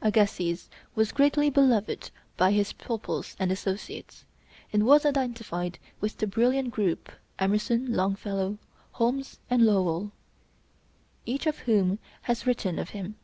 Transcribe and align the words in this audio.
Agassiz 0.00 0.70
was 0.94 1.12
greatly 1.12 1.50
beloved 1.50 2.10
by 2.38 2.50
his 2.50 2.72
pupils 2.72 3.36
and 3.38 3.52
associates, 3.52 4.24
and 4.72 4.86
was 4.86 5.04
identified 5.04 5.78
with 6.00 6.16
the 6.16 6.26
brilliant 6.26 6.70
group 6.70 7.12
Emerson, 7.38 7.92
Longfellow, 7.92 8.56
Holmes, 8.92 9.38
and 9.50 9.66
Lowell, 9.66 10.12
each 11.26 11.44
of 11.46 11.58
whom 11.58 11.98
has 12.22 12.46
written 12.46 12.78
of 12.78 12.88
him. 12.96 13.16